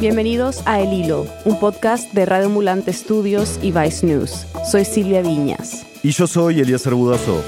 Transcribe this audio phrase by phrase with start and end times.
[0.00, 4.46] Bienvenidos a El Hilo, un podcast de Radio Ambulante Estudios y Vice News.
[4.70, 5.84] Soy Silvia Viñas.
[6.04, 7.42] Y yo soy Eliezer Budasov.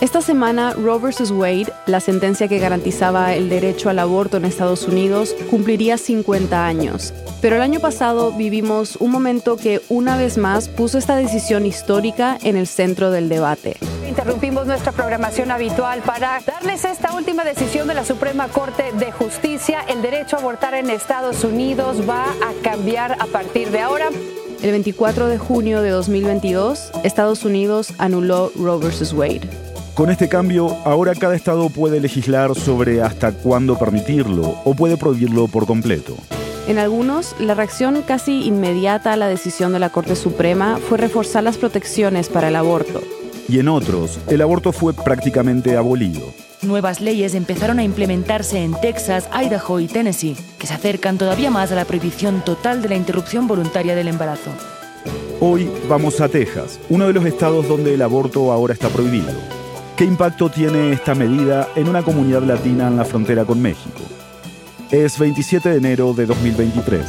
[0.00, 1.30] Esta semana, Roe vs.
[1.30, 7.12] Wade, la sentencia que garantizaba el derecho al aborto en Estados Unidos, cumpliría 50 años.
[7.42, 12.38] Pero el año pasado vivimos un momento que una vez más puso esta decisión histórica
[12.44, 13.76] en el centro del debate.
[14.08, 19.80] Interrumpimos nuestra programación habitual para darles esta última decisión de la Suprema Corte de Justicia.
[19.86, 24.08] El derecho a abortar en Estados Unidos va a cambiar a partir de ahora.
[24.62, 29.12] El 24 de junio de 2022, Estados Unidos anuló Roe vs.
[29.12, 29.42] Wade.
[29.92, 35.48] Con este cambio, ahora cada estado puede legislar sobre hasta cuándo permitirlo o puede prohibirlo
[35.48, 36.16] por completo.
[36.66, 41.44] En algunos, la reacción casi inmediata a la decisión de la Corte Suprema fue reforzar
[41.44, 43.02] las protecciones para el aborto.
[43.48, 46.34] Y en otros, el aborto fue prácticamente abolido.
[46.60, 51.72] Nuevas leyes empezaron a implementarse en Texas, Idaho y Tennessee, que se acercan todavía más
[51.72, 54.50] a la prohibición total de la interrupción voluntaria del embarazo.
[55.40, 59.32] Hoy vamos a Texas, uno de los estados donde el aborto ahora está prohibido.
[59.96, 64.00] ¿Qué impacto tiene esta medida en una comunidad latina en la frontera con México?
[64.90, 67.04] Es 27 de enero de 2023.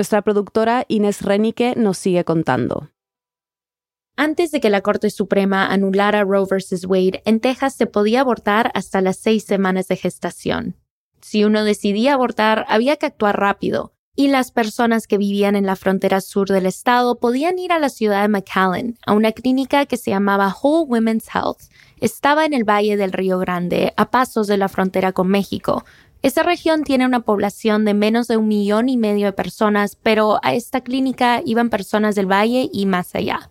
[0.00, 2.88] Nuestra productora Inés Renique nos sigue contando.
[4.16, 6.86] Antes de que la Corte Suprema anulara Roe vs.
[6.86, 10.76] Wade, en Texas se podía abortar hasta las seis semanas de gestación.
[11.20, 15.76] Si uno decidía abortar, había que actuar rápido, y las personas que vivían en la
[15.76, 19.98] frontera sur del estado podían ir a la ciudad de McAllen, a una clínica que
[19.98, 21.70] se llamaba Whole Women's Health.
[22.00, 25.84] Estaba en el Valle del Río Grande, a pasos de la frontera con México.
[26.22, 30.38] Esa región tiene una población de menos de un millón y medio de personas, pero
[30.42, 33.50] a esta clínica iban personas del valle y más allá.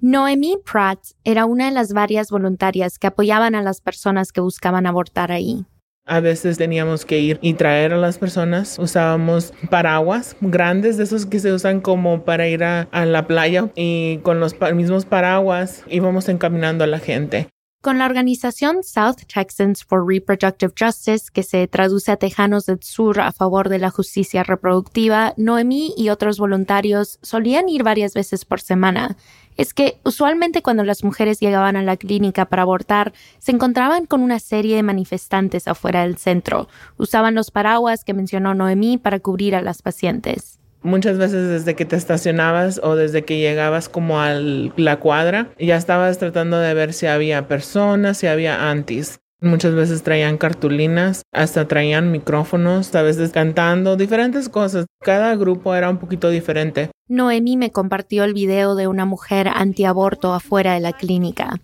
[0.00, 4.86] Noemi Pratt era una de las varias voluntarias que apoyaban a las personas que buscaban
[4.86, 5.66] abortar ahí.
[6.06, 8.78] A veces teníamos que ir y traer a las personas.
[8.78, 13.70] Usábamos paraguas grandes, de esos que se usan como para ir a, la playa.
[13.74, 17.48] Y con los mismos paraguas íbamos encaminando a la gente.
[17.86, 23.20] Con la organización South Texans for Reproductive Justice, que se traduce a Tejanos del Sur
[23.20, 28.60] a favor de la justicia reproductiva, Noemí y otros voluntarios solían ir varias veces por
[28.60, 29.16] semana
[29.56, 34.20] es que usualmente cuando las mujeres llegaban a la clínica para abortar, se encontraban con
[34.20, 36.68] una serie de manifestantes afuera del centro.
[36.96, 40.55] Usaban los paraguas que mencionó Noemí para cubrir a las pacientes.
[40.86, 45.76] Muchas veces desde que te estacionabas o desde que llegabas como a la cuadra, ya
[45.76, 49.18] estabas tratando de ver si había personas, si había antis.
[49.40, 54.86] Muchas veces traían cartulinas, hasta traían micrófonos, a veces cantando, diferentes cosas.
[55.00, 56.92] Cada grupo era un poquito diferente.
[57.08, 61.60] Noemi me compartió el video de una mujer antiaborto afuera de la clínica.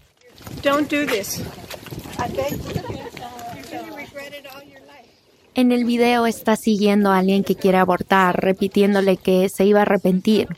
[5.54, 9.82] En el video está siguiendo a alguien que quiere abortar, repitiéndole que se iba a
[9.82, 10.48] arrepentir.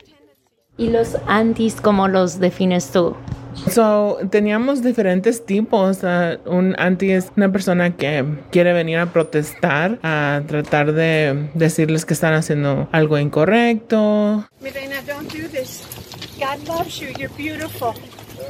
[0.77, 3.15] ¿Y los antis cómo los defines tú?
[3.71, 5.99] So, teníamos diferentes tipos.
[6.45, 12.13] un anti es una persona que quiere venir a protestar, a tratar de decirles que
[12.13, 14.45] están haciendo algo incorrecto.
[14.61, 15.83] Mi reina, don't do this.
[16.37, 17.09] God loves you.
[17.17, 17.93] You're beautiful.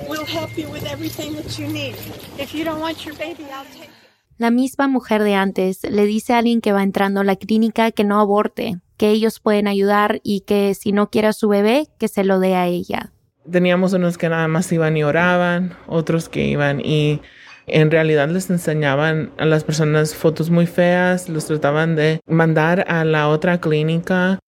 [0.08, 1.96] We'll help you with everything that you need.
[2.38, 3.90] If you don't want your baby, I'll take
[4.38, 7.92] La misma mujer de antes le dice a alguien que va entrando a la clínica
[7.92, 11.88] que no aborte, que ellos pueden ayudar y que si no quiere a su bebé,
[11.98, 13.14] que se lo dé a ella.
[13.50, 17.22] Teníamos unos que nada más iban y oraban, otros que iban y
[17.68, 23.06] en realidad les enseñaban a las personas fotos muy feas, los trataban de mandar a
[23.06, 24.40] la otra clínica.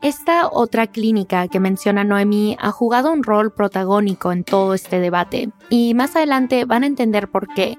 [0.00, 5.50] Esta otra clínica que menciona Noemi ha jugado un rol protagónico en todo este debate
[5.68, 7.76] y más adelante van a entender por qué.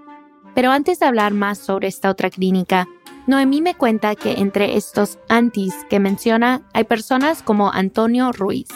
[0.56, 2.88] Pero antes de hablar más sobre esta otra clínica,
[3.26, 8.68] Noemí me cuenta que entre estos antis que menciona hay personas como Antonio Ruiz.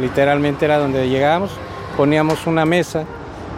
[0.00, 1.50] Literalmente era donde llegábamos,
[1.96, 3.04] poníamos una mesa,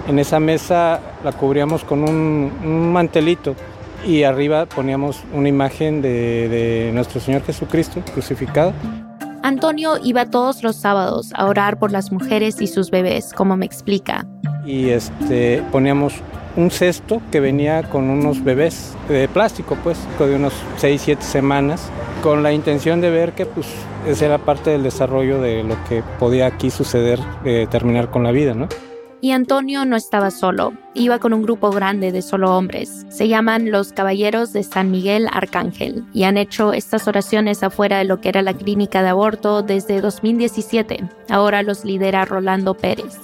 [0.08, 3.54] en esa mesa la cubríamos con un, mantelito
[4.04, 8.72] y arriba poníamos una imagen de, de nuestro Señor Jesucristo crucificado.
[9.42, 13.66] Antonio iba todos los sábados a orar por las mujeres y sus bebés, como me
[13.66, 14.26] explica.
[14.64, 16.14] Y este, poníamos
[16.56, 21.90] un cesto que venía con unos bebés de plástico, pues, de unos 6, 7 semanas,
[22.22, 23.66] con la intención de ver que pues
[24.06, 27.18] esa era parte del desarrollo de lo que podía aquí suceder,
[27.70, 28.68] terminar con la vida, ¿no?
[29.20, 33.06] Y Antonio no estaba solo, iba con un grupo grande de solo hombres.
[33.08, 38.04] Se llaman los Caballeros de San Miguel Arcángel y han hecho estas oraciones afuera de
[38.04, 41.08] lo que era la clínica de aborto desde 2017.
[41.30, 43.18] Ahora los lidera Rolando Pérez.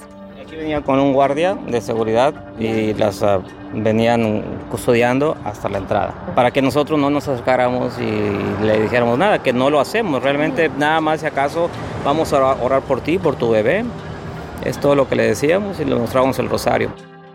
[0.51, 3.41] Aquí venía con un guardia de seguridad y las uh,
[3.73, 9.41] venían custodiando hasta la entrada, para que nosotros no nos acercáramos y le dijéramos nada,
[9.41, 11.71] que no lo hacemos, realmente nada más si acaso
[12.05, 13.85] vamos a orar por ti, por tu bebé,
[14.65, 16.91] es todo lo que le decíamos y le mostramos el rosario.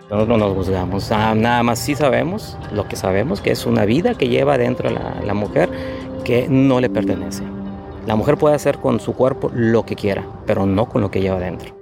[0.10, 4.16] Nosotros no nos juzgamos, nada más sí sabemos lo que sabemos, que es una vida
[4.16, 5.70] que lleva dentro la, la mujer
[6.26, 7.44] que no le pertenece.
[8.08, 11.22] La mujer puede hacer con su cuerpo lo que quiera, pero no con lo que
[11.22, 11.75] lleva dentro.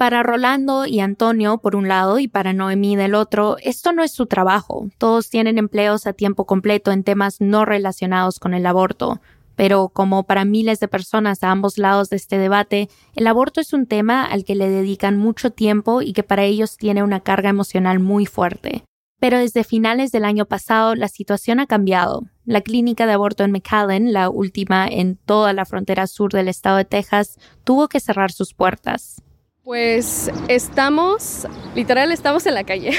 [0.00, 4.12] Para Rolando y Antonio, por un lado, y para Noemí del otro, esto no es
[4.12, 4.88] su trabajo.
[4.96, 9.20] Todos tienen empleos a tiempo completo en temas no relacionados con el aborto.
[9.56, 13.74] Pero como para miles de personas a ambos lados de este debate, el aborto es
[13.74, 17.50] un tema al que le dedican mucho tiempo y que para ellos tiene una carga
[17.50, 18.84] emocional muy fuerte.
[19.18, 22.22] Pero desde finales del año pasado la situación ha cambiado.
[22.46, 26.78] La clínica de aborto en McAllen, la última en toda la frontera sur del estado
[26.78, 29.22] de Texas, tuvo que cerrar sus puertas.
[29.64, 32.92] Pues estamos, literal, estamos en la calle.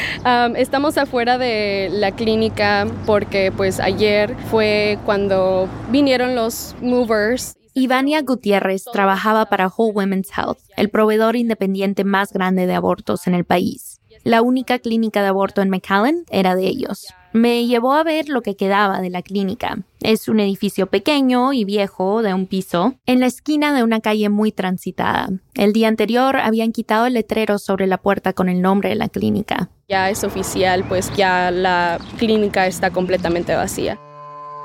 [0.56, 7.56] estamos afuera de la clínica porque pues ayer fue cuando vinieron los movers.
[7.72, 13.34] Ivania Gutiérrez trabajaba para Whole Women's Health, el proveedor independiente más grande de abortos en
[13.34, 13.93] el país.
[14.24, 17.06] La única clínica de aborto en McAllen era de ellos.
[17.34, 19.80] Me llevó a ver lo que quedaba de la clínica.
[20.00, 24.30] Es un edificio pequeño y viejo de un piso, en la esquina de una calle
[24.30, 25.28] muy transitada.
[25.54, 29.10] El día anterior habían quitado el letrero sobre la puerta con el nombre de la
[29.10, 29.68] clínica.
[29.90, 33.98] Ya es oficial, pues ya la clínica está completamente vacía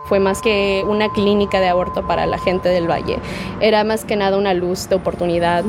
[0.10, 3.20] fue más que una clínica de aborto para la gente del valle.
[3.62, 5.64] Era más que nada una luz de oportunidad,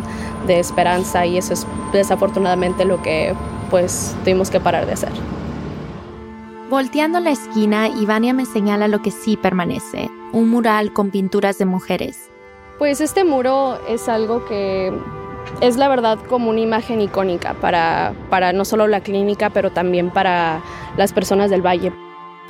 [0.46, 3.34] de esperanza y eso es desafortunadamente lo que
[3.68, 5.12] pues tuvimos que parar de hacer.
[6.70, 11.66] Volteando la esquina, Ivania me señala lo que sí permanece, un mural con pinturas de
[11.66, 12.30] mujeres.
[12.78, 14.90] Pues este muro es algo que
[15.60, 20.10] es la verdad como una imagen icónica para, para no solo la clínica, pero también
[20.10, 20.62] para
[20.96, 21.92] las personas del valle.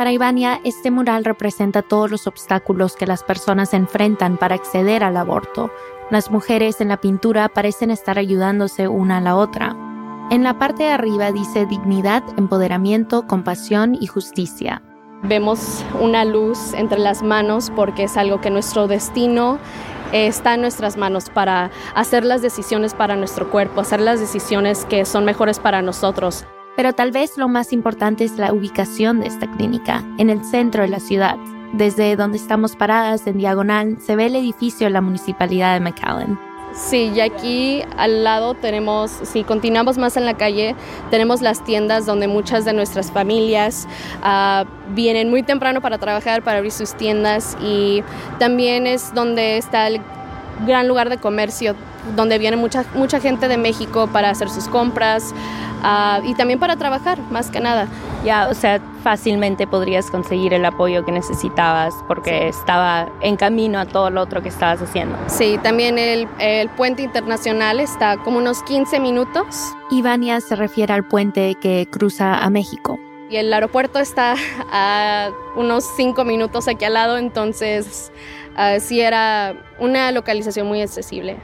[0.00, 5.14] Para Ivania, este mural representa todos los obstáculos que las personas enfrentan para acceder al
[5.19, 5.70] aborto.
[6.08, 9.76] Las mujeres en la pintura parecen estar ayudándose una a la otra.
[10.31, 14.81] En la parte de arriba dice dignidad, empoderamiento, compasión y justicia.
[15.23, 19.58] Vemos una luz entre las manos porque es algo que nuestro destino
[20.12, 25.05] está en nuestras manos para hacer las decisiones para nuestro cuerpo, hacer las decisiones que
[25.05, 26.47] son mejores para nosotros.
[26.80, 30.80] Pero tal vez lo más importante es la ubicación de esta clínica, en el centro
[30.80, 31.36] de la ciudad.
[31.74, 36.38] Desde donde estamos paradas en diagonal se ve el edificio de la municipalidad de McAllen.
[36.72, 40.74] Sí, y aquí al lado tenemos, si continuamos más en la calle,
[41.10, 43.86] tenemos las tiendas donde muchas de nuestras familias
[44.24, 48.02] uh, vienen muy temprano para trabajar, para abrir sus tiendas y
[48.38, 50.00] también es donde está el
[50.66, 51.74] gran lugar de comercio
[52.16, 55.34] donde viene mucha, mucha gente de México para hacer sus compras
[55.82, 57.88] uh, y también para trabajar, más que nada.
[58.24, 63.86] Ya, o sea, fácilmente podrías conseguir el apoyo que necesitabas porque estaba en camino a
[63.86, 65.16] todo lo otro que estabas haciendo.
[65.26, 69.74] Sí, también el, el puente internacional está como unos 15 minutos.
[69.90, 72.99] Ivania se refiere al puente que cruza a México.
[73.30, 74.35] Y el aeropuerto está
[74.73, 78.11] a unos 5 minutos aquí al lado, entonces
[78.61, 81.37] uh, sí era una localización muy accesible.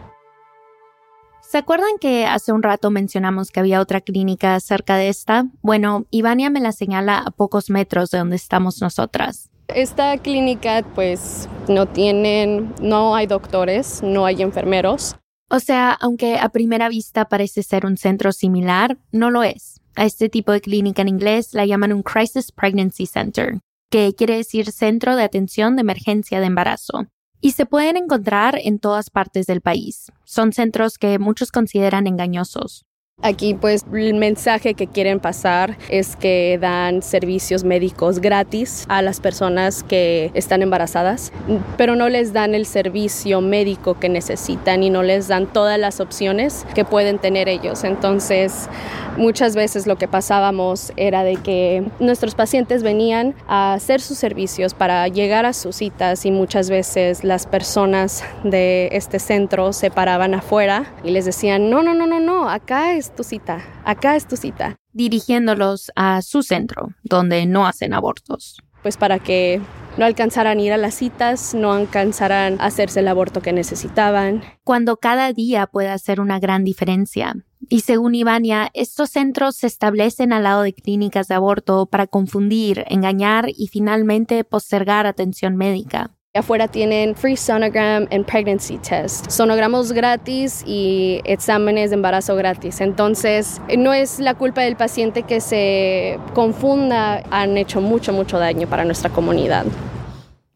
[1.48, 5.46] ¿Se acuerdan que hace un rato mencionamos que había otra clínica cerca de esta?
[5.62, 9.48] Bueno, Ivania me la señala a pocos metros de donde estamos nosotras.
[9.68, 15.16] Esta clínica pues no tienen, no hay doctores, no hay enfermeros.
[15.48, 19.80] O sea, aunque a primera vista parece ser un centro similar, no lo es.
[19.94, 24.36] A este tipo de clínica en inglés la llaman un Crisis Pregnancy Center, que quiere
[24.36, 27.06] decir Centro de Atención de Emergencia de Embarazo
[27.40, 30.10] y se pueden encontrar en todas partes del país.
[30.24, 32.84] Son centros que muchos consideran engañosos.
[33.22, 39.20] Aquí pues el mensaje que quieren pasar es que dan servicios médicos gratis a las
[39.20, 41.32] personas que están embarazadas,
[41.78, 45.98] pero no les dan el servicio médico que necesitan y no les dan todas las
[45.98, 47.84] opciones que pueden tener ellos.
[47.84, 48.68] Entonces
[49.16, 54.74] muchas veces lo que pasábamos era de que nuestros pacientes venían a hacer sus servicios
[54.74, 60.34] para llegar a sus citas y muchas veces las personas de este centro se paraban
[60.34, 64.26] afuera y les decían, no, no, no, no, no, acá es tu cita, acá es
[64.26, 64.76] tu cita.
[64.92, 68.58] Dirigiéndolos a su centro, donde no hacen abortos.
[68.82, 69.60] Pues para que
[69.96, 74.42] no alcanzaran a ir a las citas, no alcanzaran a hacerse el aborto que necesitaban.
[74.64, 77.34] Cuando cada día puede hacer una gran diferencia.
[77.68, 82.84] Y según Ivania, estos centros se establecen al lado de clínicas de aborto para confundir,
[82.88, 86.15] engañar y finalmente postergar atención médica.
[86.36, 92.80] Afuera tienen free sonogram and pregnancy test, sonogramos gratis y exámenes de embarazo gratis.
[92.80, 98.68] Entonces, no es la culpa del paciente que se confunda, han hecho mucho, mucho daño
[98.68, 99.66] para nuestra comunidad.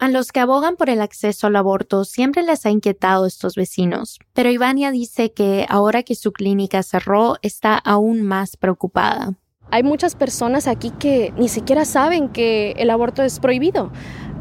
[0.00, 4.18] A los que abogan por el acceso al aborto siempre les ha inquietado estos vecinos,
[4.32, 9.34] pero Ivania dice que ahora que su clínica cerró está aún más preocupada.
[9.70, 13.92] Hay muchas personas aquí que ni siquiera saben que el aborto es prohibido.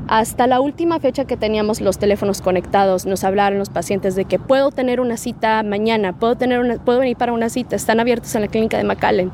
[0.10, 4.40] Hasta la última fecha que teníamos los teléfonos conectados, nos hablaron los pacientes de que
[4.40, 8.34] puedo tener una cita mañana, puedo, tener una, puedo venir para una cita, están abiertos
[8.34, 9.32] en la clínica de McAllen.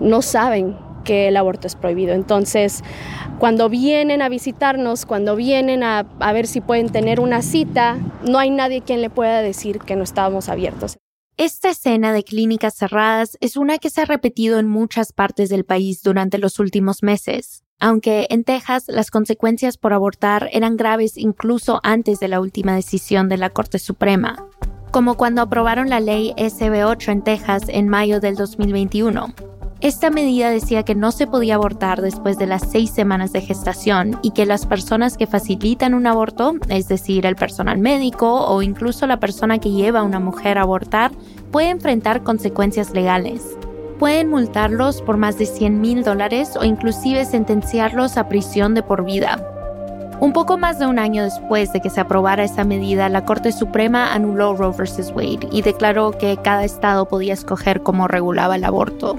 [0.00, 2.14] No saben que el aborto es prohibido.
[2.14, 2.82] Entonces,
[3.38, 8.38] cuando vienen a visitarnos, cuando vienen a, a ver si pueden tener una cita, no
[8.38, 10.96] hay nadie quien le pueda decir que no estábamos abiertos.
[11.36, 15.66] Esta escena de clínicas cerradas es una que se ha repetido en muchas partes del
[15.66, 21.80] país durante los últimos meses aunque en Texas las consecuencias por abortar eran graves incluso
[21.82, 24.46] antes de la última decisión de la Corte Suprema,
[24.90, 29.34] como cuando aprobaron la ley SB8 en Texas en mayo del 2021.
[29.82, 34.18] Esta medida decía que no se podía abortar después de las seis semanas de gestación
[34.22, 39.06] y que las personas que facilitan un aborto, es decir, el personal médico o incluso
[39.06, 41.12] la persona que lleva a una mujer a abortar,
[41.50, 43.42] puede enfrentar consecuencias legales
[43.98, 49.04] pueden multarlos por más de 100 mil dólares o inclusive sentenciarlos a prisión de por
[49.04, 49.40] vida.
[50.18, 53.52] Un poco más de un año después de que se aprobara esa medida, la Corte
[53.52, 55.12] Suprema anuló Roe vs.
[55.14, 59.18] Wade y declaró que cada estado podía escoger cómo regulaba el aborto.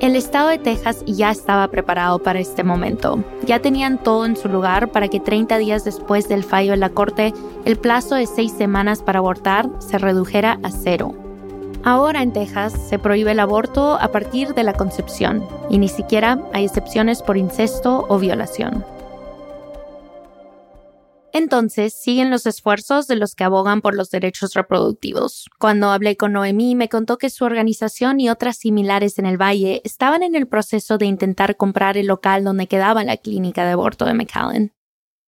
[0.00, 3.24] El estado de Texas ya estaba preparado para este momento.
[3.46, 6.90] Ya tenían todo en su lugar para que 30 días después del fallo de la
[6.90, 7.32] Corte,
[7.64, 11.27] el plazo de seis semanas para abortar se redujera a cero.
[11.84, 16.42] Ahora en Texas se prohíbe el aborto a partir de la concepción y ni siquiera
[16.52, 18.84] hay excepciones por incesto o violación.
[21.32, 25.48] Entonces siguen los esfuerzos de los que abogan por los derechos reproductivos.
[25.58, 29.80] Cuando hablé con Noemí me contó que su organización y otras similares en el Valle
[29.84, 34.04] estaban en el proceso de intentar comprar el local donde quedaba la clínica de aborto
[34.04, 34.77] de McAllen.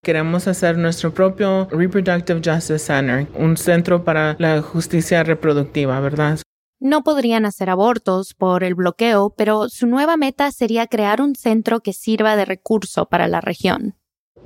[0.03, 6.41] Queremos hacer nuestro propio Reproductive Justice Center, un centro para la justicia reproductiva, ¿verdad?
[6.81, 11.81] No podrían hacer abortos por el bloqueo, pero su nueva meta sería crear un centro
[11.81, 13.95] que sirva de recurso para la región.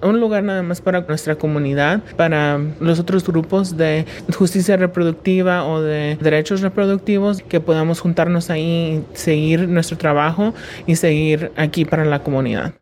[0.02, 4.06] Un lugar nada más para nuestra comunidad, para los otros grupos de
[4.37, 10.52] justicia reproductiva o de derechos reproductivos, que podamos juntarnos ahí, seguir nuestro trabajo
[10.88, 12.75] y seguir aquí para la comunidad.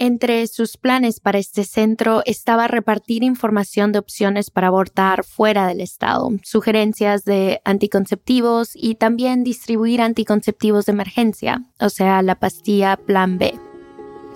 [0.00, 5.80] Entre sus planes para este centro estaba repartir información de opciones para abortar fuera del
[5.80, 13.38] estado, sugerencias de anticonceptivos y también distribuir anticonceptivos de emergencia, o sea, la pastilla Plan
[13.38, 13.58] B.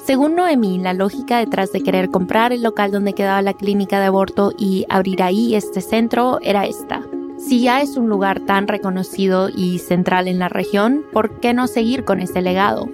[0.04, 4.06] Según Noemí, la lógica detrás de querer comprar el local donde quedaba la clínica de
[4.06, 7.02] aborto y abrir ahí este centro era esta.
[7.38, 11.68] Si ya es un lugar tan reconocido y central en la región, ¿por qué no
[11.68, 12.88] seguir con ese legado?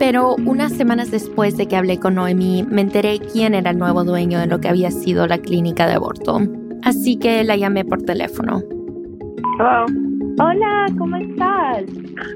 [0.00, 4.02] Pero unas semanas después de que hablé con Noemi, me enteré quién era el nuevo
[4.02, 6.40] dueño de lo que había sido la clínica de aborto.
[6.82, 8.62] Así que la llamé por teléfono.
[10.38, 11.84] Hola, ¿cómo estás?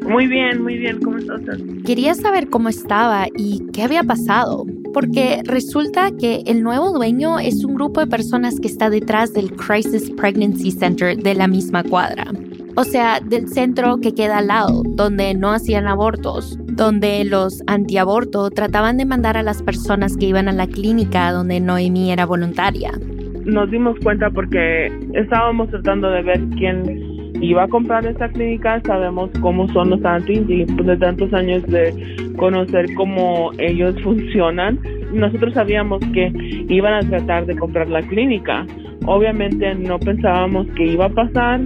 [0.07, 1.41] Muy bien, muy bien, ¿cómo estás?
[1.87, 7.65] Quería saber cómo estaba y qué había pasado, porque resulta que el nuevo dueño es
[7.65, 12.27] un grupo de personas que está detrás del Crisis Pregnancy Center de la misma cuadra.
[12.77, 18.51] O sea, del centro que queda al lado, donde no hacían abortos, donde los antiaborto
[18.51, 22.91] trataban de mandar a las personas que iban a la clínica donde Noemí era voluntaria.
[23.45, 29.31] Nos dimos cuenta porque estábamos tratando de ver quién iba a comprar esta clínica, sabemos
[29.41, 34.81] cómo son los antis y pues de tantos años de conocer cómo ellos funcionan,
[35.13, 36.33] nosotros sabíamos que
[36.69, 38.67] iban a tratar de comprar la clínica.
[39.07, 41.61] Obviamente no pensábamos que iba a pasar.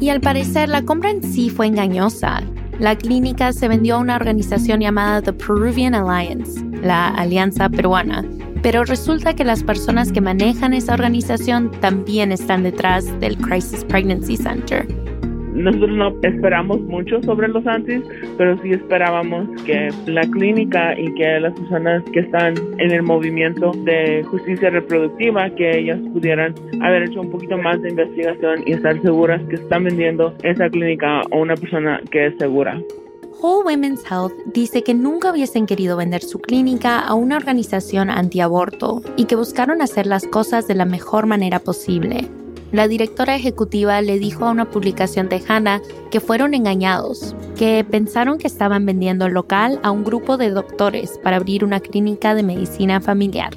[0.00, 2.42] Y al parecer la compra en sí fue engañosa.
[2.78, 8.24] La clínica se vendió a una organización llamada The Peruvian Alliance, la Alianza Peruana,
[8.62, 14.36] pero resulta que las personas que manejan esa organización también están detrás del Crisis Pregnancy
[14.36, 15.11] Center
[15.52, 18.02] nosotros no esperamos mucho sobre los antis,
[18.38, 23.72] pero sí esperábamos que la clínica y que las personas que están en el movimiento
[23.84, 29.00] de justicia reproductiva, que ellas pudieran haber hecho un poquito más de investigación y estar
[29.02, 32.80] seguras que están vendiendo esa clínica a una persona que es segura.
[33.42, 39.02] Whole Women's Health dice que nunca hubiesen querido vender su clínica a una organización antiaborto
[39.16, 42.28] y que buscaron hacer las cosas de la mejor manera posible.
[42.72, 48.46] La directora ejecutiva le dijo a una publicación tejana que fueron engañados, que pensaron que
[48.46, 53.02] estaban vendiendo el local a un grupo de doctores para abrir una clínica de medicina
[53.02, 53.50] familiar.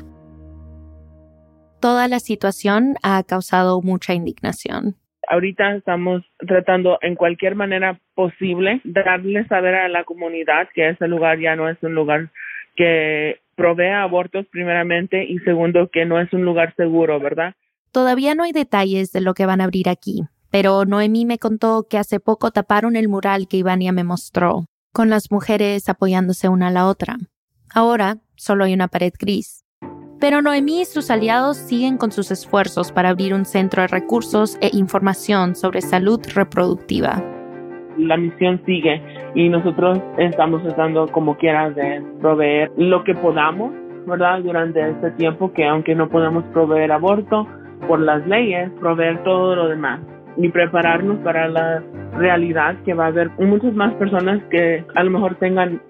[1.79, 4.95] Toda la situación ha causado mucha indignación.
[5.29, 11.39] Ahorita estamos tratando en cualquier manera posible darle saber a la comunidad que ese lugar
[11.39, 12.31] ya no es un lugar
[12.75, 17.55] que provea abortos primeramente y segundo que no es un lugar seguro, ¿verdad?
[17.95, 21.85] Todavía no hay detalles de lo que van a abrir aquí, pero Noemí me contó
[21.89, 26.67] que hace poco taparon el mural que Ivania me mostró, con las mujeres apoyándose una
[26.67, 27.15] a la otra.
[27.73, 29.63] Ahora solo hay una pared gris.
[30.19, 34.57] Pero Noemí y sus aliados siguen con sus esfuerzos para abrir un centro de recursos
[34.59, 37.23] e información sobre salud reproductiva.
[37.97, 39.01] La misión sigue
[39.35, 43.71] y nosotros estamos tratando como quiera de proveer lo que podamos,
[44.05, 44.41] ¿verdad?
[44.41, 47.47] Durante este tiempo que aunque no podemos proveer aborto,
[47.87, 49.99] por las leyes, proveer todo lo demás
[50.37, 51.81] y prepararnos para la
[52.17, 55.81] realidad que va a haber muchas más personas que a lo mejor tengan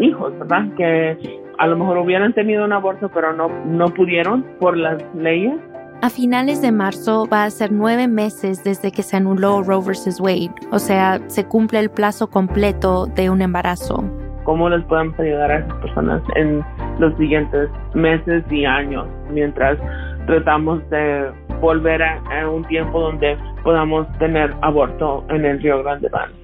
[0.00, 0.66] hijos, ¿verdad?
[0.76, 1.16] Que
[1.58, 5.60] a lo mejor hubieran tenido un aborto pero no, no pudieron por las leyes.
[6.02, 10.20] A finales de marzo va a ser nueve meses desde que se anuló Roe vs.
[10.20, 14.02] Wade, o sea, se cumple el plazo completo de un embarazo.
[14.42, 16.64] ¿Cómo les podemos ayudar a esas personas en
[16.98, 19.78] los siguientes meses y años mientras
[20.26, 26.42] tratamos de volver a, un tiempo donde podamos tener aborto en el Río Grande Valley.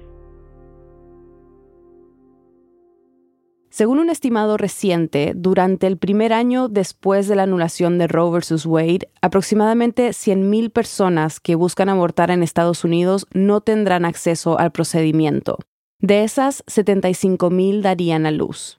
[3.69, 8.65] Según un estimado reciente, durante el primer año después de la anulación de Roe vs.
[8.65, 15.59] Wade, aproximadamente 100.000 personas que buscan abortar en Estados Unidos no tendrán acceso al procedimiento.
[15.99, 18.78] De esas, 75.000 darían a luz.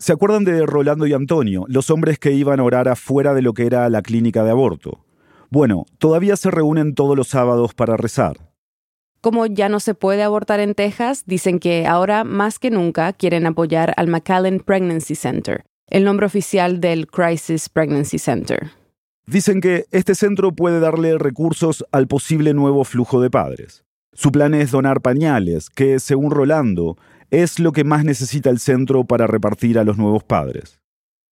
[0.00, 3.52] ¿Se acuerdan de Rolando y Antonio, los hombres que iban a orar afuera de lo
[3.52, 5.04] que era la clínica de aborto?
[5.50, 8.52] Bueno, todavía se reúnen todos los sábados para rezar.
[9.20, 13.44] Como ya no se puede abortar en Texas, dicen que ahora más que nunca quieren
[13.44, 18.70] apoyar al McAllen Pregnancy Center, el nombre oficial del Crisis Pregnancy Center.
[19.26, 23.82] Dicen que este centro puede darle recursos al posible nuevo flujo de padres.
[24.12, 26.96] Su plan es donar pañales, que, según Rolando,
[27.30, 30.80] es lo que más necesita el centro para repartir a los nuevos padres.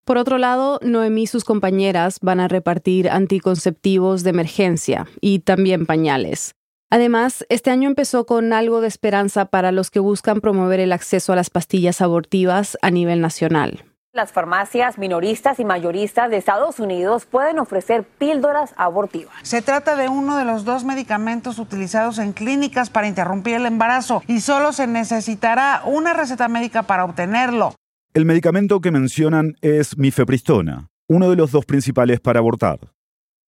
[0.04, 5.84] Por otro lado, Noemí y sus compañeras van a repartir anticonceptivos de emergencia y también
[5.84, 6.54] pañales.
[6.90, 11.32] Además, este año empezó con algo de esperanza para los que buscan promover el acceso
[11.32, 13.84] a las pastillas abortivas a nivel nacional.
[14.16, 19.34] Las farmacias minoristas y mayoristas de Estados Unidos pueden ofrecer píldoras abortivas.
[19.42, 24.22] Se trata de uno de los dos medicamentos utilizados en clínicas para interrumpir el embarazo
[24.26, 27.74] y solo se necesitará una receta médica para obtenerlo.
[28.14, 32.78] El medicamento que mencionan es mifepristona, uno de los dos principales para abortar.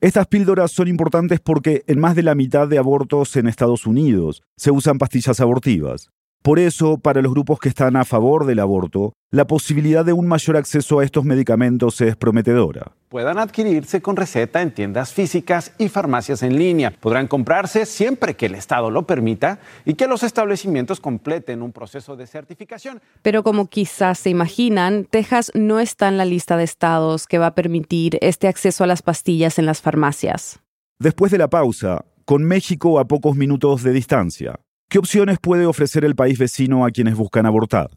[0.02, 4.44] Estas píldoras son importantes porque en más de la mitad de abortos en Estados Unidos
[4.58, 6.10] se usan pastillas abortivas.
[6.44, 10.26] Por eso, para los grupos que están a favor del aborto, la posibilidad de un
[10.26, 12.94] mayor acceso a estos medicamentos es prometedora.
[13.10, 16.92] Puedan adquirirse con receta en tiendas físicas y farmacias en línea.
[16.92, 22.16] Podrán comprarse siempre que el Estado lo permita y que los establecimientos completen un proceso
[22.16, 23.02] de certificación.
[23.22, 27.48] Pero como quizás se imaginan, Texas no está en la lista de estados que va
[27.48, 30.62] a permitir este acceso a las pastillas en las farmacias.
[31.00, 34.60] Después de la pausa, con México a pocos minutos de distancia,
[34.90, 37.90] ¿Qué opciones puede ofrecer el país vecino a quienes buscan abortar?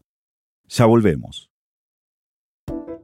[0.70, 1.50] Ya volvemos.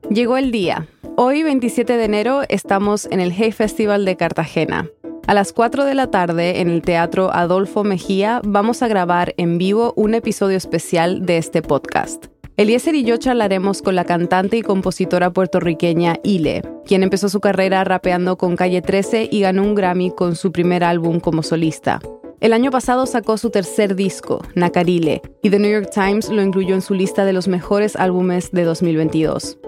[0.08, 0.86] Llegó el día.
[1.16, 4.88] Hoy, 27 de enero, estamos en el Hay Festival de Cartagena.
[5.26, 9.58] A las 4 de la tarde, en el Teatro Adolfo Mejía, vamos a grabar en
[9.58, 12.26] vivo un episodio especial de este podcast.
[12.56, 17.82] Eliezer y yo charlaremos con la cantante y compositora puertorriqueña Ile, quien empezó su carrera
[17.82, 21.98] rapeando con Calle 13 y ganó un Grammy con su primer álbum como solista.
[22.46, 26.76] El año pasado sacó su tercer disco, Nakarile, y The New York Times lo incluyó
[26.76, 29.58] en su lista de los mejores álbumes de 2022.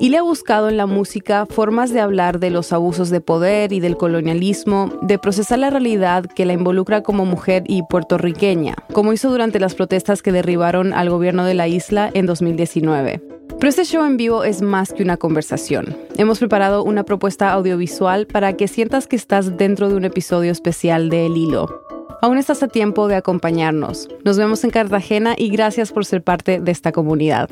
[0.00, 3.74] Y le ha buscado en la música formas de hablar de los abusos de poder
[3.74, 9.12] y del colonialismo, de procesar la realidad que la involucra como mujer y puertorriqueña, como
[9.12, 13.20] hizo durante las protestas que derribaron al gobierno de la isla en 2019.
[13.58, 15.94] Pero este show en vivo es más que una conversación.
[16.16, 21.10] Hemos preparado una propuesta audiovisual para que sientas que estás dentro de un episodio especial
[21.10, 21.82] de El Hilo.
[22.24, 24.08] Aún estás a tiempo de acompañarnos.
[24.24, 27.50] Nos vemos en Cartagena y gracias por ser parte de esta comunidad.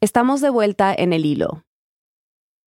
[0.00, 1.64] Estamos de vuelta en el hilo.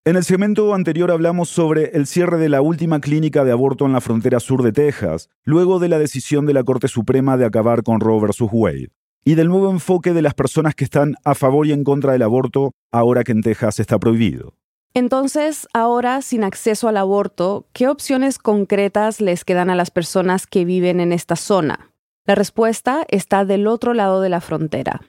[0.04, 3.94] En el segmento anterior hablamos sobre el cierre de la última clínica de aborto en
[3.94, 7.82] la frontera sur de Texas, luego de la decisión de la Corte Suprema de acabar
[7.82, 8.42] con Roe vs.
[8.52, 8.90] Wade,
[9.24, 12.22] y del nuevo enfoque de las personas que están a favor y en contra del
[12.22, 14.52] aborto ahora que en Texas está prohibido.
[14.96, 20.64] Entonces, ahora sin acceso al aborto, ¿qué opciones concretas les quedan a las personas que
[20.64, 21.92] viven en esta zona?
[22.24, 25.02] La respuesta está del otro lado de la frontera.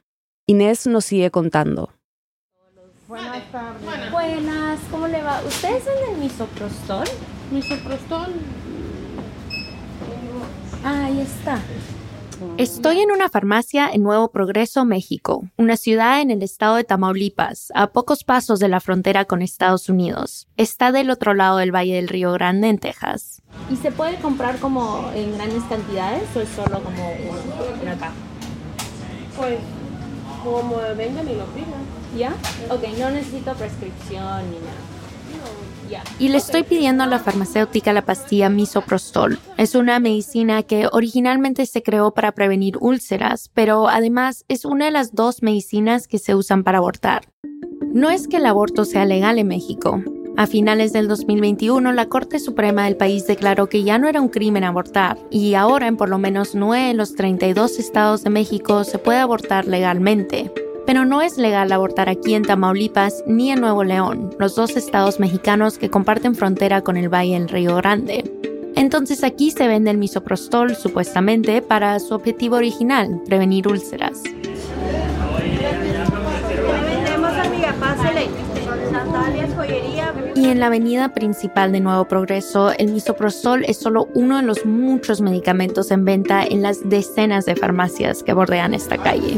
[0.45, 1.93] Inés nos sigue contando.
[3.07, 4.11] Buenas tardes.
[4.11, 5.41] Buenas, ¿cómo le va?
[5.47, 7.07] ¿Ustedes venden misoprostol?
[7.49, 8.33] Misoprostol.
[10.83, 11.61] Ah, ahí está.
[12.57, 17.71] Estoy en una farmacia en Nuevo Progreso, México, una ciudad en el estado de Tamaulipas,
[17.73, 20.47] a pocos pasos de la frontera con Estados Unidos.
[20.57, 23.41] Está del otro lado del Valle del Río Grande, en Texas.
[23.71, 27.11] ¿Y se puede comprar como en grandes cantidades o es solo como
[27.81, 28.13] una caja?
[29.35, 29.59] Pues
[30.43, 31.97] como vengan y lo pidan.
[32.17, 32.33] ¿Ya?
[32.69, 34.86] Ok, no necesito prescripción ni nada.
[36.19, 39.39] Y le estoy pidiendo a la farmacéutica la pastilla misoprostol.
[39.57, 44.91] Es una medicina que originalmente se creó para prevenir úlceras, pero además es una de
[44.91, 47.29] las dos medicinas que se usan para abortar.
[47.93, 50.01] No es que el aborto sea legal en México.
[50.37, 54.29] A finales del 2021, la Corte Suprema del país declaró que ya no era un
[54.29, 58.83] crimen abortar, y ahora en por lo menos 9 de los 32 estados de México
[58.83, 60.51] se puede abortar legalmente
[60.87, 65.19] pero no es legal abortar aquí en Tamaulipas ni en Nuevo León, los dos estados
[65.19, 68.23] mexicanos que comparten frontera con el Valle del Río Grande.
[68.77, 74.23] Entonces aquí se vende el misoprostol supuestamente para su objetivo original, prevenir úlceras.
[80.35, 84.65] Y en la avenida principal de Nuevo Progreso, el misoprostol es solo uno de los
[84.65, 89.37] muchos medicamentos en venta en las decenas de farmacias que bordean esta calle.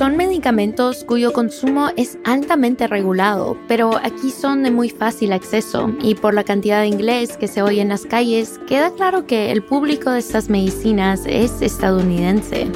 [0.00, 6.14] Son medicamentos cuyo consumo es altamente regulado, pero aquí son de muy fácil acceso y
[6.14, 9.62] por la cantidad de inglés que se oye en las calles, queda claro que el
[9.62, 12.66] público de estas medicinas es estadounidense.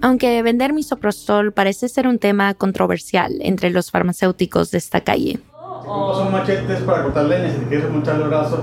[0.00, 5.40] Aunque vender misoprostol parece ser un tema controversial entre los farmacéuticos de esta calle.
[5.84, 8.62] Son machetes para cortar leña, si quieres muchar el brazo,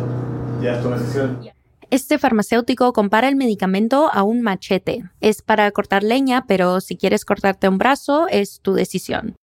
[0.61, 1.48] ya es tu necesidad.
[1.91, 5.09] Este farmacéutico compara el medicamento a un machete.
[5.21, 9.35] Es para cortar leña, pero si quieres cortarte un brazo, es tu decisión.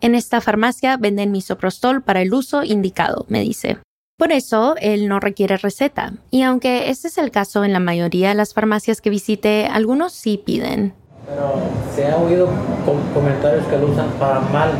[0.00, 3.78] En esta farmacia venden misoprostol para el uso indicado, me dice.
[4.16, 6.12] Por eso, él no requiere receta.
[6.30, 10.12] Y aunque este es el caso en la mayoría de las farmacias que visite, algunos
[10.12, 10.94] sí piden.
[11.26, 11.54] Pero
[11.96, 12.48] se ha oído
[13.12, 14.70] comentarios que lo usan para mal.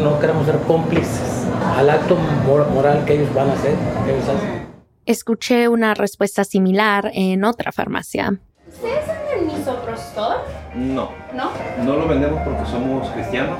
[0.00, 1.44] No queremos ser cómplices
[1.76, 3.74] al acto moral que ellos van a hacer,
[4.06, 4.71] ellos hacen.
[5.04, 8.40] Escuché una respuesta similar en otra farmacia.
[8.68, 10.36] ¿Ustedes venden misoprostol?
[10.76, 11.10] No.
[11.34, 11.50] ¿No?
[11.84, 13.58] No lo vendemos porque somos cristianos.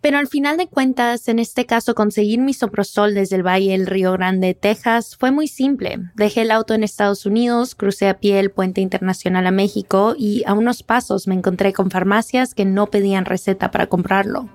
[0.00, 4.12] Pero al final de cuentas, en este caso, conseguir misoprostol desde el Valle del Río
[4.12, 5.98] Grande, Texas, fue muy simple.
[6.14, 10.44] Dejé el auto en Estados Unidos, crucé a pie el puente internacional a México y
[10.46, 14.48] a unos pasos me encontré con farmacias que no pedían receta para comprarlo.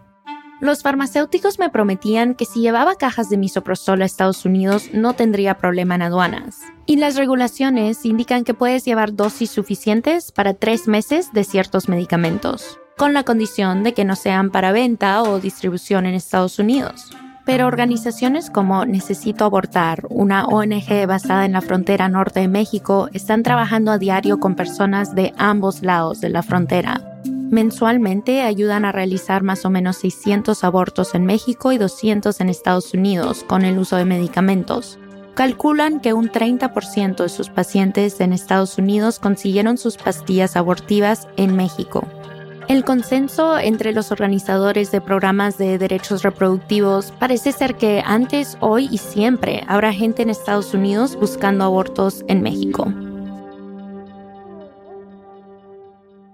[0.63, 5.57] Los farmacéuticos me prometían que si llevaba cajas de misoprostol a Estados Unidos no tendría
[5.57, 6.61] problema en aduanas.
[6.85, 12.79] Y las regulaciones indican que puedes llevar dosis suficientes para tres meses de ciertos medicamentos,
[12.95, 17.11] con la condición de que no sean para venta o distribución en Estados Unidos.
[17.45, 23.43] Pero organizaciones como Necesito Abortar, una ONG basada en la frontera norte de México, están
[23.43, 27.12] trabajando a diario con personas de ambos lados de la frontera
[27.53, 32.95] Mensualmente ayudan a realizar más o menos 600 abortos en México y 200 en Estados
[32.95, 34.97] Unidos con el uso de medicamentos.
[35.35, 41.55] Calculan que un 30% de sus pacientes en Estados Unidos consiguieron sus pastillas abortivas en
[41.55, 42.07] México.
[42.69, 48.89] El consenso entre los organizadores de programas de derechos reproductivos parece ser que antes, hoy
[48.91, 52.91] y siempre habrá gente en Estados Unidos buscando abortos en México.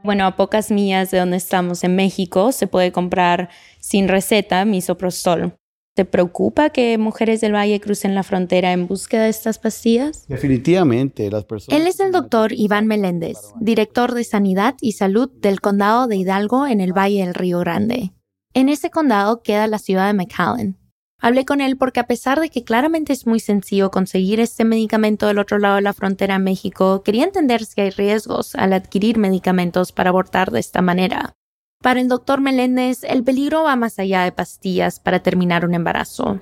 [0.10, 5.56] Bueno, a pocas millas de donde estamos en México se puede comprar sin receta misoprostol.
[5.96, 10.28] ¿Te preocupa que mujeres del Valle crucen la frontera en búsqueda de estas pastillas?
[10.28, 11.80] Definitivamente, las personas.
[11.80, 16.66] Él es el doctor Iván Meléndez, director de Sanidad y Salud del Condado de Hidalgo
[16.66, 18.12] en el Valle del Río Grande.
[18.56, 20.79] En ese condado queda la ciudad de McAllen.
[21.22, 25.28] Hablé con él porque a pesar de que claramente es muy sencillo conseguir este medicamento
[25.28, 29.18] del otro lado de la frontera a México, quería entender si hay riesgos al adquirir
[29.18, 31.34] medicamentos para abortar de esta manera.
[31.82, 36.40] Para el doctor Meléndez, el peligro va más allá de pastillas para terminar un embarazo.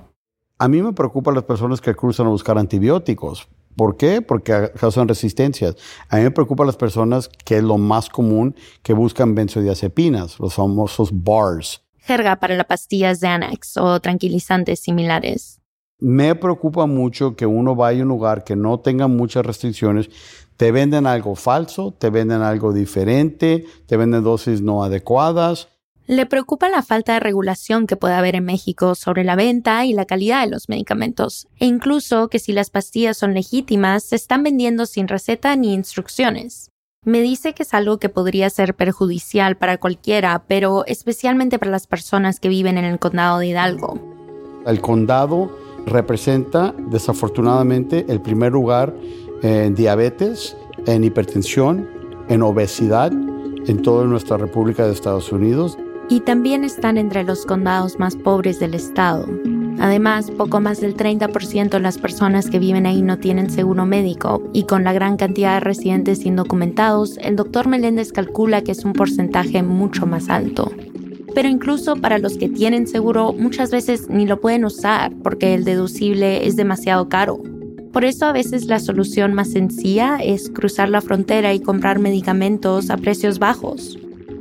[0.58, 3.48] A mí me preocupan las personas que cruzan a buscar antibióticos.
[3.76, 4.22] ¿Por qué?
[4.22, 5.76] Porque causan resistencias.
[6.08, 10.54] A mí me preocupan las personas que es lo más común que buscan benzodiazepinas, los
[10.54, 15.60] famosos BARS jerga para las pastillas de Anax o tranquilizantes similares.
[16.00, 20.08] Me preocupa mucho que uno vaya a un lugar que no tenga muchas restricciones,
[20.56, 25.68] te venden algo falso, te venden algo diferente, te venden dosis no adecuadas.
[26.06, 29.92] Le preocupa la falta de regulación que puede haber en México sobre la venta y
[29.92, 34.42] la calidad de los medicamentos, e incluso que si las pastillas son legítimas, se están
[34.42, 36.70] vendiendo sin receta ni instrucciones.
[37.04, 41.86] Me dice que es algo que podría ser perjudicial para cualquiera, pero especialmente para las
[41.86, 43.98] personas que viven en el condado de Hidalgo.
[44.66, 45.50] El condado
[45.86, 48.94] representa desafortunadamente el primer lugar
[49.42, 50.56] en diabetes,
[50.86, 51.88] en hipertensión,
[52.28, 55.78] en obesidad en toda nuestra República de Estados Unidos.
[56.08, 59.26] Y también están entre los condados más pobres del estado.
[59.80, 64.42] Además, poco más del 30% de las personas que viven ahí no tienen seguro médico
[64.52, 68.92] y con la gran cantidad de residentes indocumentados, el doctor Meléndez calcula que es un
[68.92, 70.72] porcentaje mucho más alto.
[71.34, 75.64] Pero incluso para los que tienen seguro, muchas veces ni lo pueden usar porque el
[75.64, 77.40] deducible es demasiado caro.
[77.92, 82.90] Por eso a veces la solución más sencilla es cruzar la frontera y comprar medicamentos
[82.90, 83.98] a precios bajos.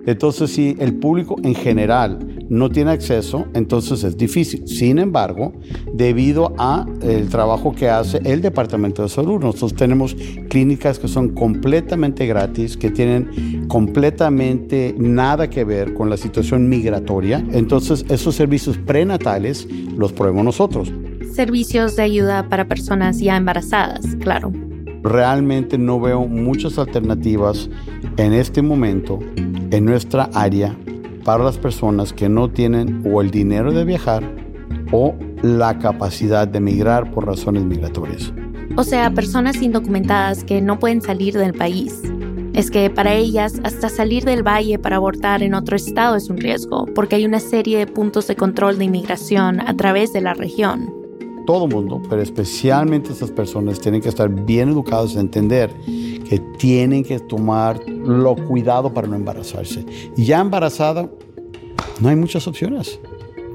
[0.07, 4.65] Entonces, si el público en general no tiene acceso, entonces es difícil.
[4.65, 5.51] Sin embargo,
[5.93, 10.15] debido a el trabajo que hace el Departamento de Salud, nosotros tenemos
[10.49, 17.45] clínicas que son completamente gratis, que tienen completamente nada que ver con la situación migratoria.
[17.51, 19.67] Entonces, esos servicios prenatales
[19.97, 20.89] los probemos nosotros.
[21.33, 24.53] Servicios de ayuda para personas ya embarazadas, claro.
[25.03, 27.69] Realmente no veo muchas alternativas
[28.17, 29.19] en este momento
[29.71, 30.75] en nuestra área
[31.23, 34.23] para las personas que no tienen o el dinero de viajar
[34.91, 38.31] o la capacidad de migrar por razones migratorias.
[38.75, 42.01] O sea, personas indocumentadas que no pueden salir del país.
[42.53, 46.37] Es que para ellas hasta salir del valle para abortar en otro estado es un
[46.37, 50.33] riesgo, porque hay una serie de puntos de control de inmigración a través de la
[50.33, 50.96] región
[51.47, 55.73] todo mundo, pero especialmente estas personas tienen que estar bien educados a entender
[56.29, 59.85] que tienen que tomar lo cuidado para no embarazarse.
[60.15, 61.09] Ya embarazada,
[61.99, 62.99] no hay muchas opciones.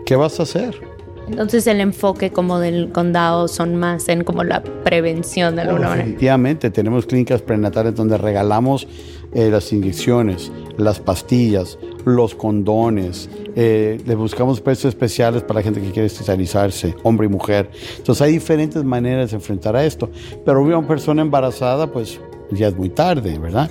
[0.06, 0.91] ¿Qué vas a hacer?
[1.28, 6.04] Entonces el enfoque como del condado son más en como la prevención de alguna manera.
[6.04, 8.86] Definitivamente, tenemos clínicas prenatales donde regalamos
[9.32, 15.80] eh, las inyecciones, las pastillas, los condones, eh, le buscamos precios especiales para la gente
[15.80, 17.70] que quiere especializarse, hombre y mujer.
[17.96, 20.10] Entonces hay diferentes maneras de enfrentar a esto.
[20.44, 23.70] Pero una persona embarazada, pues ya es muy tarde, ¿verdad?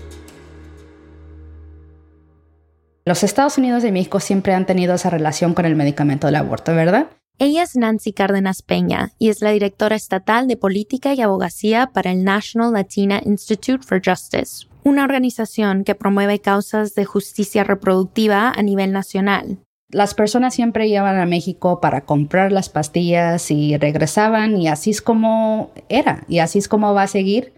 [3.05, 6.73] Los Estados Unidos y México siempre han tenido esa relación con el medicamento del aborto,
[6.73, 7.07] ¿verdad?
[7.43, 12.11] Ella es Nancy Cárdenas Peña y es la directora estatal de política y abogacía para
[12.11, 18.61] el National Latina Institute for Justice, una organización que promueve causas de justicia reproductiva a
[18.61, 19.57] nivel nacional.
[19.89, 25.01] Las personas siempre iban a México para comprar las pastillas y regresaban y así es
[25.01, 27.53] como era y así es como va a seguir.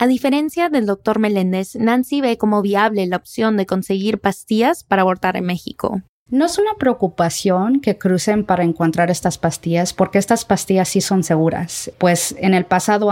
[0.00, 5.02] A diferencia del doctor Meléndez, Nancy ve como viable la opción de conseguir pastillas para
[5.02, 6.02] abortar en México.
[6.30, 11.24] No es una preocupación que crucen para encontrar estas pastillas, porque estas pastillas sí son
[11.24, 11.90] seguras.
[11.96, 13.10] Pues en el pasado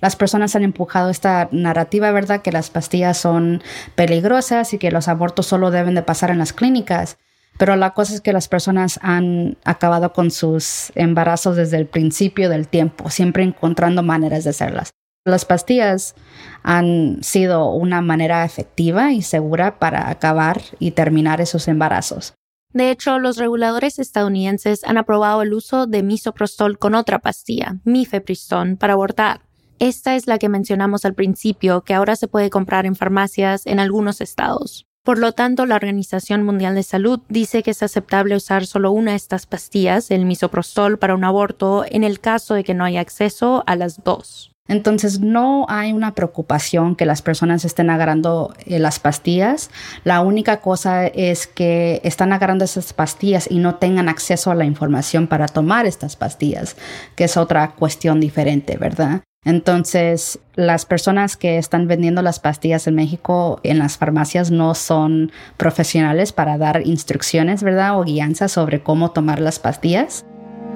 [0.00, 3.62] las personas han empujado esta narrativa, ¿verdad?, que las pastillas son
[3.96, 7.18] peligrosas y que los abortos solo deben de pasar en las clínicas.
[7.58, 12.48] Pero la cosa es que las personas han acabado con sus embarazos desde el principio
[12.48, 14.90] del tiempo, siempre encontrando maneras de hacerlas.
[15.26, 16.14] Las pastillas
[16.62, 22.32] han sido una manera efectiva y segura para acabar y terminar esos embarazos.
[22.74, 28.76] De hecho, los reguladores estadounidenses han aprobado el uso de misoprostol con otra pastilla, mifepristón,
[28.76, 29.42] para abortar.
[29.78, 33.78] Esta es la que mencionamos al principio, que ahora se puede comprar en farmacias en
[33.78, 34.88] algunos estados.
[35.04, 39.12] Por lo tanto, la Organización Mundial de Salud dice que es aceptable usar solo una
[39.12, 43.00] de estas pastillas, el misoprostol, para un aborto en el caso de que no haya
[43.00, 44.53] acceso a las dos.
[44.66, 49.70] Entonces no hay una preocupación que las personas estén agarrando eh, las pastillas.
[50.04, 54.64] La única cosa es que están agarrando esas pastillas y no tengan acceso a la
[54.64, 56.76] información para tomar estas pastillas,
[57.14, 59.22] que es otra cuestión diferente, ¿verdad?
[59.44, 65.30] Entonces, las personas que están vendiendo las pastillas en México en las farmacias no son
[65.58, 67.98] profesionales para dar instrucciones, ¿verdad?
[68.00, 70.24] O guianza sobre cómo tomar las pastillas.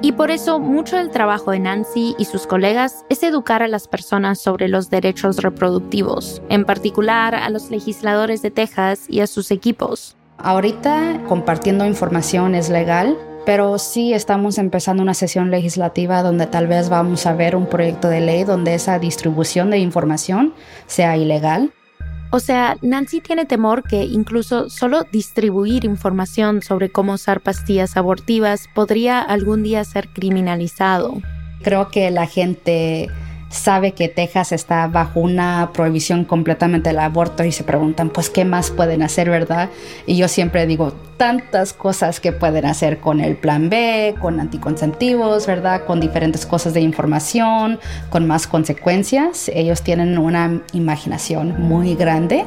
[0.01, 3.89] Y por eso mucho del trabajo de Nancy y sus colegas es educar a las
[3.89, 9.51] personas sobre los derechos reproductivos, en particular a los legisladores de Texas y a sus
[9.51, 10.17] equipos.
[10.39, 16.91] Ahorita compartiendo información es legal, pero sí estamos empezando una sesión legislativa donde tal vez
[16.91, 20.55] vamos a ver un proyecto de ley donde esa distribución de información
[20.87, 21.73] sea ilegal.
[22.31, 28.69] O sea, Nancy tiene temor que incluso solo distribuir información sobre cómo usar pastillas abortivas
[28.75, 31.23] podría algún día ser criminalizado.
[31.63, 33.09] Creo que la gente
[33.49, 38.45] sabe que Texas está bajo una prohibición completamente del aborto y se preguntan, pues, ¿qué
[38.45, 39.71] más pueden hacer, verdad?
[40.07, 45.47] Y yo siempre digo, tantas cosas que pueden hacer con el plan B, con anticonceptivos,
[45.47, 45.85] ¿verdad?
[45.85, 47.79] Con diferentes cosas de información,
[48.11, 49.51] con más consecuencias.
[49.55, 52.45] Ellos tienen una imaginación muy grande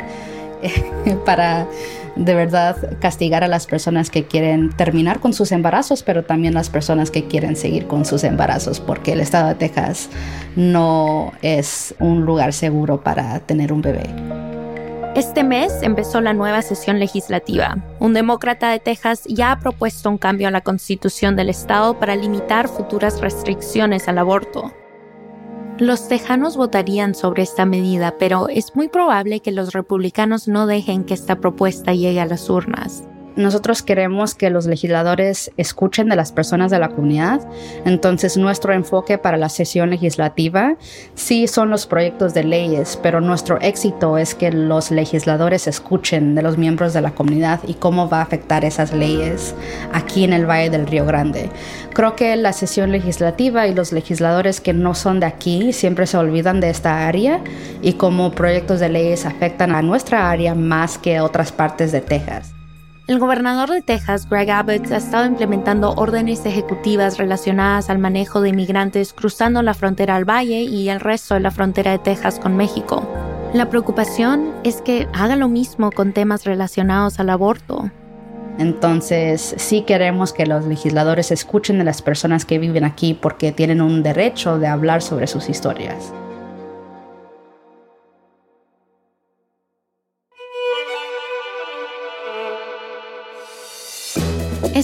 [1.26, 1.68] para
[2.16, 6.70] de verdad castigar a las personas que quieren terminar con sus embarazos, pero también las
[6.70, 10.10] personas que quieren seguir con sus embarazos, porque el estado de Texas
[10.56, 14.10] no es un lugar seguro para tener un bebé.
[15.16, 17.76] Este mes empezó la nueva sesión legislativa.
[18.00, 22.16] Un demócrata de Texas ya ha propuesto un cambio a la constitución del estado para
[22.16, 24.72] limitar futuras restricciones al aborto.
[25.82, 31.06] Los tejanos votarían sobre esta medida, pero es muy probable que los republicanos no dejen
[31.06, 33.04] que esta propuesta llegue a las urnas.
[33.36, 37.42] Nosotros queremos que los legisladores escuchen de las personas de la comunidad.
[37.86, 40.76] Entonces, nuestro enfoque para la sesión legislativa
[41.16, 46.42] sí son los proyectos de leyes, pero nuestro éxito es que los legisladores escuchen de
[46.42, 49.56] los miembros de la comunidad y cómo va a afectar esas leyes
[49.94, 51.50] aquí en el Valle del Río Grande.
[51.94, 56.18] Creo que la sesión legislativa y los legisladores que no son de aquí siempre se
[56.18, 57.42] olvidan de esta área
[57.82, 62.02] y cómo proyectos de leyes afectan a nuestra área más que a otras partes de
[62.02, 62.61] Texas.
[63.12, 68.48] El gobernador de Texas, Greg Abbott, ha estado implementando órdenes ejecutivas relacionadas al manejo de
[68.48, 72.56] inmigrantes cruzando la frontera al valle y el resto de la frontera de Texas con
[72.56, 73.06] México.
[73.54, 77.92] La preocupación es que haga lo mismo con temas relacionados al aborto.
[78.58, 83.82] Entonces, sí queremos que los legisladores escuchen de las personas que viven aquí porque tienen
[83.82, 86.14] un derecho de hablar sobre sus historias.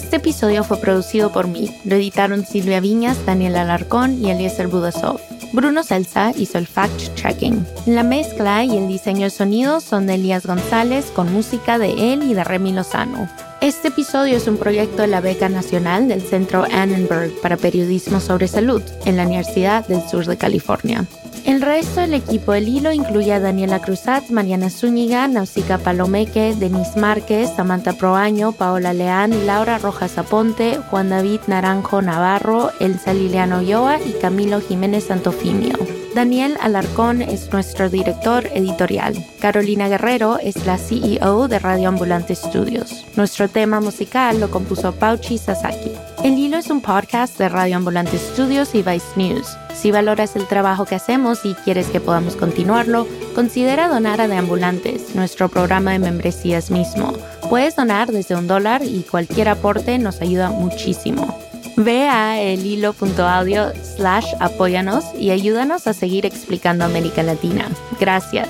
[0.08, 1.70] Este episodio fue producido por mí.
[1.84, 5.20] Lo editaron Silvia Viñas, Daniel Alarcón y Eliezer Budasov.
[5.52, 7.66] Bruno Celsa hizo el fact-checking.
[7.88, 12.24] La mezcla y el diseño de sonido son de Elías González con música de él
[12.24, 13.28] y de Remy Lozano.
[13.60, 18.48] Este episodio es un proyecto de la Beca Nacional del Centro Annenberg para Periodismo sobre
[18.48, 21.06] Salud en la Universidad del Sur de California.
[21.48, 27.00] El resto del equipo del hilo incluye a Daniela Cruzat, Mariana Zúñiga, Nausica Palomeque, Denise
[27.00, 33.98] Márquez, Samantha Proaño, Paola Leán, Laura Rojas Aponte, Juan David Naranjo Navarro, Elsa Liliano Yoa
[34.02, 35.78] y Camilo Jiménez Santofimio.
[36.14, 39.16] Daniel Alarcón es nuestro director editorial.
[39.40, 43.06] Carolina Guerrero es la CEO de Radio Ambulante Studios.
[43.16, 45.92] Nuestro tema musical lo compuso Pauchi Sasaki.
[46.24, 49.48] El Hilo es un podcast de Radio Ambulante Studios y Vice News.
[49.76, 54.36] Si valoras el trabajo que hacemos y quieres que podamos continuarlo, considera donar a De
[54.36, 57.14] Ambulantes, nuestro programa de membresías mismo.
[57.50, 61.40] Puedes donar desde un dólar y cualquier aporte nos ayuda muchísimo.
[61.78, 67.70] Ve a elhilo.audio slash apóyanos y ayúdanos a seguir explicando América Latina.
[68.00, 68.50] Gracias.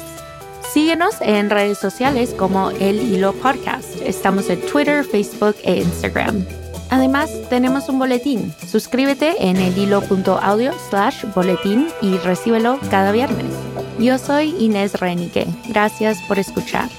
[0.73, 4.01] Síguenos en redes sociales como El Hilo Podcast.
[4.05, 6.45] Estamos en Twitter, Facebook e Instagram.
[6.89, 8.53] Además, tenemos un boletín.
[8.65, 13.53] Suscríbete en elhilo.audio slash boletín y recíbelo cada viernes.
[13.99, 15.47] Yo soy Inés Renique.
[15.67, 16.89] Gracias por escuchar.